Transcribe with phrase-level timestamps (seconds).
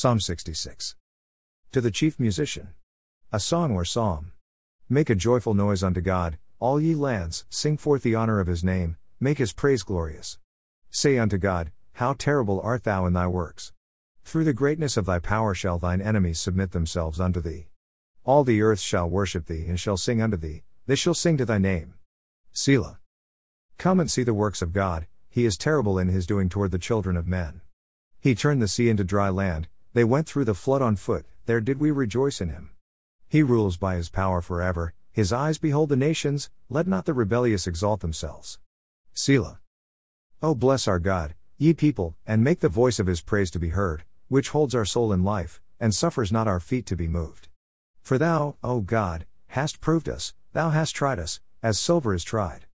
[0.00, 0.94] Psalm 66.
[1.72, 2.68] To the chief musician.
[3.32, 4.30] A song or psalm.
[4.88, 8.62] Make a joyful noise unto God, all ye lands, sing forth the honor of his
[8.62, 10.38] name, make his praise glorious.
[10.88, 13.72] Say unto God, How terrible art thou in thy works!
[14.22, 17.66] Through the greatness of thy power shall thine enemies submit themselves unto thee.
[18.22, 21.44] All the earth shall worship thee and shall sing unto thee, they shall sing to
[21.44, 21.94] thy name.
[22.52, 23.00] Selah.
[23.78, 26.78] Come and see the works of God, he is terrible in his doing toward the
[26.78, 27.62] children of men.
[28.20, 31.60] He turned the sea into dry land, they went through the flood on foot, there
[31.60, 32.70] did we rejoice in him.
[33.28, 37.66] He rules by his power forever, his eyes behold the nations, let not the rebellious
[37.66, 38.58] exalt themselves.
[39.14, 39.60] Selah.
[40.42, 43.70] O bless our God, ye people, and make the voice of his praise to be
[43.70, 47.48] heard, which holds our soul in life, and suffers not our feet to be moved.
[48.00, 52.66] For thou, O God, hast proved us, thou hast tried us, as silver is tried.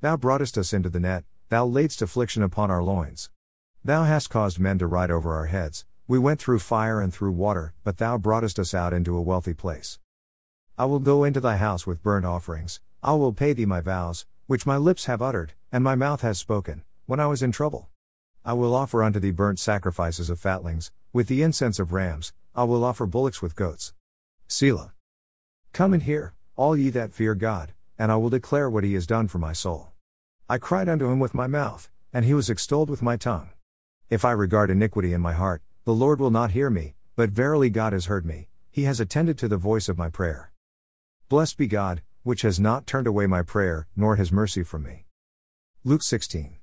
[0.00, 3.30] Thou broughtest us into the net, thou laidst affliction upon our loins.
[3.84, 7.32] Thou hast caused men to ride over our heads, we went through fire and through
[7.32, 9.98] water, but thou broughtest us out into a wealthy place.
[10.78, 14.24] I will go into thy house with burnt offerings, I will pay thee my vows,
[14.46, 17.90] which my lips have uttered, and my mouth has spoken, when I was in trouble.
[18.42, 22.64] I will offer unto thee burnt sacrifices of fatlings, with the incense of rams, I
[22.64, 23.92] will offer bullocks with goats.
[24.46, 24.94] Selah.
[25.74, 29.06] Come and hear, all ye that fear God, and I will declare what he has
[29.06, 29.88] done for my soul.
[30.48, 33.50] I cried unto him with my mouth, and he was extolled with my tongue.
[34.08, 37.70] If I regard iniquity in my heart, the Lord will not hear me, but verily
[37.70, 40.52] God has heard me, he has attended to the voice of my prayer.
[41.30, 45.06] Blessed be God, which has not turned away my prayer, nor his mercy from me.
[45.84, 46.58] Luke 16.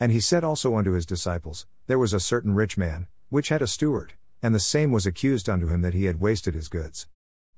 [0.00, 3.60] And he said also unto his disciples, There was a certain rich man, which had
[3.60, 7.06] a steward, and the same was accused unto him that he had wasted his goods.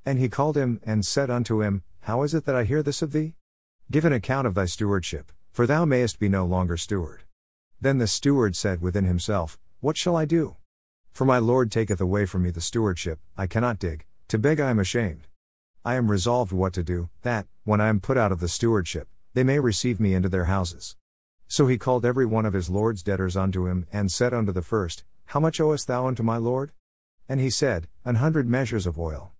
[0.04, 3.00] And he called him, and said unto him, How is it that I hear this
[3.00, 3.36] of thee?
[3.92, 7.22] Give an account of thy stewardship, for thou mayest be no longer steward.
[7.80, 10.56] Then the steward said within himself, What shall I do?
[11.12, 14.70] For my Lord taketh away from me the stewardship, I cannot dig, to beg I
[14.70, 15.26] am ashamed.
[15.84, 19.08] I am resolved what to do, that, when I am put out of the stewardship,
[19.34, 20.96] they may receive me into their houses.
[21.46, 24.62] So he called every one of his Lord's debtors unto him, and said unto the
[24.62, 26.72] first, How much owest thou unto my Lord?
[27.28, 29.32] And he said, An hundred measures of oil.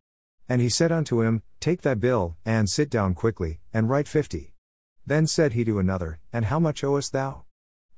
[0.49, 4.55] And he said unto him, Take thy bill, and sit down quickly, and write fifty.
[5.07, 7.45] Then said he to another, And how much owest thou?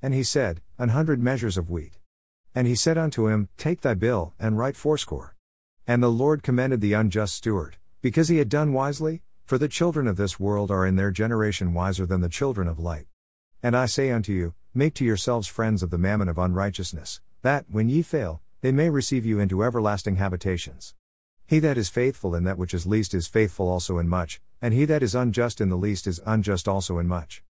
[0.02, 1.98] And he said, An hundred measures of wheat.
[2.54, 5.34] And he said unto him, Take thy bill, and write fourscore.
[5.86, 10.06] And the Lord commended the unjust steward, because he had done wisely, for the children
[10.06, 13.06] of this world are in their generation wiser than the children of light.
[13.62, 17.66] And I say unto you, Make to yourselves friends of the mammon of unrighteousness, that,
[17.70, 20.94] when ye fail, they may receive you into everlasting habitations.
[21.46, 24.72] He that is faithful in that which is least is faithful also in much, and
[24.72, 27.42] he that is unjust in the least is unjust also in much.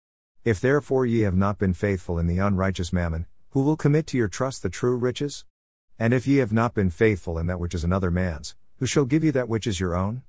[0.44, 4.18] If therefore ye have not been faithful in the unrighteous mammon, who will commit to
[4.18, 5.46] your trust the true riches?
[6.00, 9.06] And if ye have not been faithful in that which is another man's, who shall
[9.06, 10.24] give you that which is your own?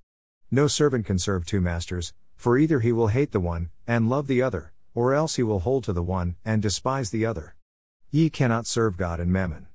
[0.51, 4.27] No servant can serve two masters, for either he will hate the one, and love
[4.27, 7.55] the other, or else he will hold to the one, and despise the other.
[8.11, 9.69] Ye cannot serve God and mammon.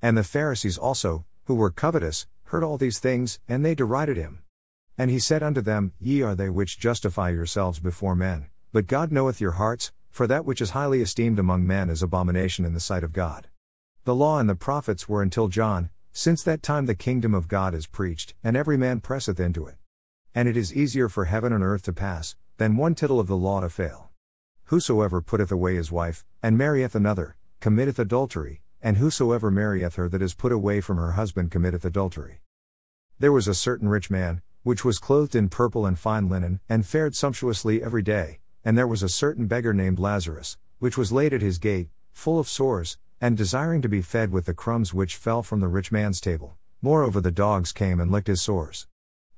[0.00, 4.42] And the Pharisees also, who were covetous, heard all these things, and they derided him.
[4.96, 9.12] And he said unto them, Ye are they which justify yourselves before men, but God
[9.12, 12.80] knoweth your hearts, for that which is highly esteemed among men is abomination in the
[12.80, 13.48] sight of God.
[14.04, 17.74] The law and the prophets were until John, since that time the kingdom of God
[17.74, 19.76] is preached, and every man presseth into it.
[20.34, 23.36] And it is easier for heaven and earth to pass, than one tittle of the
[23.36, 24.10] law to fail.
[24.64, 30.20] Whosoever putteth away his wife, and marrieth another, committeth adultery, and whosoever marrieth her that
[30.20, 32.42] is put away from her husband committeth adultery.
[33.18, 36.84] There was a certain rich man, which was clothed in purple and fine linen, and
[36.84, 41.32] fared sumptuously every day, and there was a certain beggar named Lazarus, which was laid
[41.32, 45.16] at his gate, full of sores, and desiring to be fed with the crumbs which
[45.16, 46.56] fell from the rich man's table.
[46.80, 48.86] Moreover, the dogs came and licked his sores.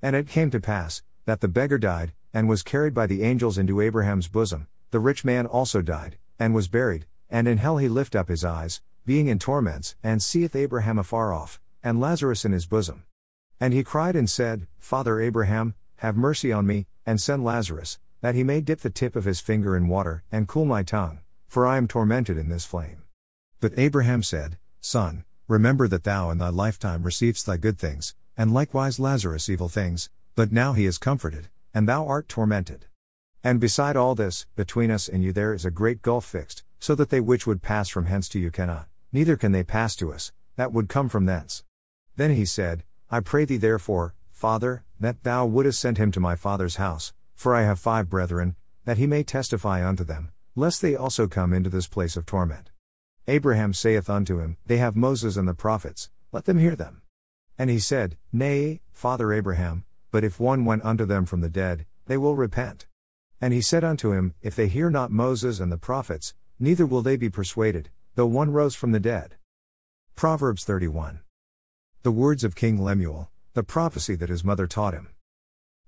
[0.01, 3.59] And it came to pass, that the beggar died, and was carried by the angels
[3.59, 4.67] into Abraham's bosom.
[4.91, 8.45] The rich man also died, and was buried, and in hell he lift up his
[8.45, 13.05] eyes, being in torments, and seeth Abraham afar off, and Lazarus in his bosom.
[13.61, 18.35] And he cried and said, Father Abraham, have mercy on me, and send Lazarus, that
[18.35, 21.67] he may dip the tip of his finger in water, and cool my tongue, for
[21.67, 23.03] I am tormented in this flame.
[23.61, 28.55] But Abraham said, Son, remember that thou in thy lifetime receivest thy good things, and
[28.55, 32.87] likewise Lazarus evil things, but now he is comforted, and thou art tormented.
[33.43, 36.95] And beside all this, between us and you there is a great gulf fixed, so
[36.95, 40.11] that they which would pass from hence to you cannot, neither can they pass to
[40.11, 41.63] us, that would come from thence.
[42.17, 46.37] Then he said, I pray thee therefore, Father, that thou wouldest send him to my
[46.37, 47.13] father's house,
[47.45, 48.57] for I have five brethren,
[48.87, 52.71] that he may testify unto them, lest they also come into this place of torment.
[53.29, 57.03] Abraham saith unto him, They have Moses and the prophets, let them hear them.
[57.59, 61.85] And he said, Nay, Father Abraham, but if one went unto them from the dead,
[62.07, 62.87] they will repent.
[63.43, 67.03] And he said unto him, If they hear not Moses and the prophets, neither will
[67.03, 69.35] they be persuaded, though one rose from the dead.
[70.17, 71.21] Proverbs 31.
[72.05, 75.11] The words of King Lemuel, the prophecy that his mother taught him.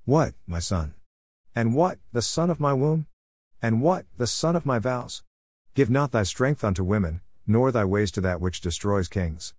[0.04, 0.92] What, my son?
[1.56, 3.06] And what, the son of my womb?
[3.62, 5.22] And what, the son of my vows?
[5.74, 9.54] Give not thy strength unto women, nor thy ways to that which destroys kings.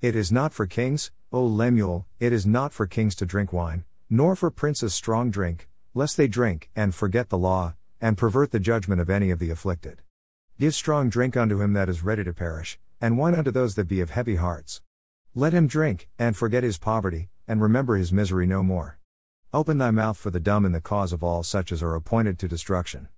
[0.00, 3.84] It is not for kings, O Lemuel, it is not for kings to drink wine,
[4.08, 8.60] nor for princes strong drink, lest they drink, and forget the law, and pervert the
[8.60, 10.02] judgment of any of the afflicted.
[10.60, 13.88] Give strong drink unto him that is ready to perish, and wine unto those that
[13.88, 14.82] be of heavy hearts.
[15.34, 18.99] Let him drink, and forget his poverty, and remember his misery no more.
[19.52, 22.38] Open thy mouth for the dumb in the cause of all such as are appointed
[22.38, 23.08] to destruction.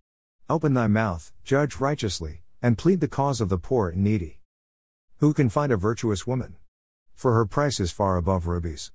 [0.49, 4.39] Open thy mouth, judge righteously, and plead the cause of the poor and needy.
[5.19, 6.57] Who can find a virtuous woman?
[7.15, 8.93] For her price is far above rubies.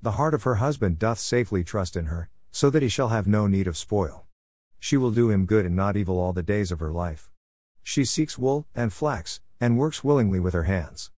[0.00, 3.26] The heart of her husband doth safely trust in her, so that he shall have
[3.26, 4.24] no need of spoil.
[4.80, 7.30] She will do him good and not evil all the days of her life.
[7.82, 11.10] She seeks wool and flax, and works willingly with her hands.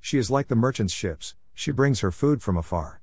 [0.00, 3.02] She is like the merchant's ships, she brings her food from afar.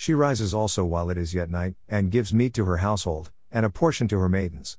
[0.00, 3.66] She rises also while it is yet night, and gives meat to her household, and
[3.66, 4.78] a portion to her maidens.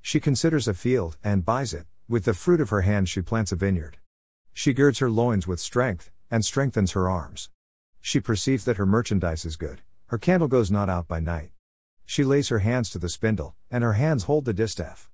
[0.00, 3.52] She considers a field, and buys it, with the fruit of her hands she plants
[3.52, 3.98] a vineyard.
[4.54, 7.50] She girds her loins with strength, and strengthens her arms.
[8.00, 11.50] She perceives that her merchandise is good, her candle goes not out by night.
[12.06, 15.10] She lays her hands to the spindle, and her hands hold the distaff.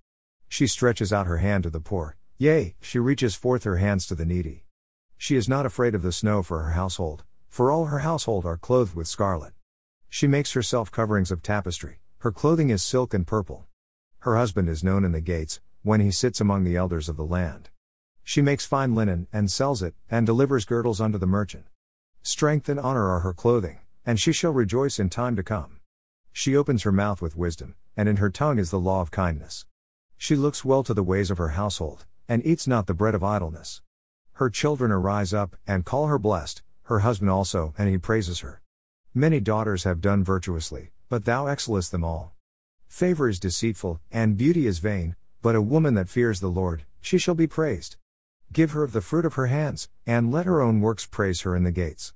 [0.49, 4.15] She stretches out her hand to the poor, yea, she reaches forth her hands to
[4.15, 4.67] the needy.
[5.17, 7.25] She is not afraid of the snow for her household,
[7.59, 9.53] for all her household are clothed with scarlet.
[10.09, 13.67] She makes herself coverings of tapestry, her clothing is silk and purple.
[14.21, 17.25] Her husband is known in the gates, when he sits among the elders of the
[17.25, 17.71] land.
[18.23, 21.67] She makes fine linen, and sells it, and delivers girdles unto the merchant.
[22.23, 25.81] Strength and honor are her clothing, and she shall rejoice in time to come.
[26.33, 29.67] She opens her mouth with wisdom, and in her tongue is the law of kindness.
[30.17, 33.25] She looks well to the ways of her household, and eats not the bread of
[33.25, 33.83] idleness.
[34.35, 38.63] Her children arise up, and call her blessed, her husband also, and he praises her.
[39.15, 42.35] Many daughters have done virtuously, but thou excellest them all.
[42.87, 47.19] Favor is deceitful, and beauty is vain, but a woman that fears the Lord, she
[47.19, 47.97] shall be praised.
[48.55, 51.55] Give her of the fruit of her hands, and let her own works praise her
[51.55, 52.15] in the gates.